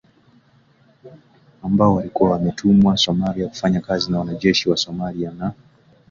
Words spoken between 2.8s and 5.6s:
Somalia kufanya kazi na wanajeshi wa Somalia na